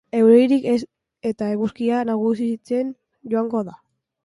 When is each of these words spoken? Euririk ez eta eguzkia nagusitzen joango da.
Euririk 0.19 0.63
ez 0.75 0.77
eta 1.33 1.51
eguzkia 1.57 2.01
nagusitzen 2.11 2.91
joango 3.35 3.65
da. 3.71 3.79